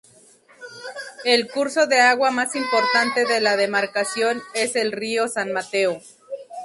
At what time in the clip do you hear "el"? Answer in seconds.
1.25-1.47, 4.75-4.91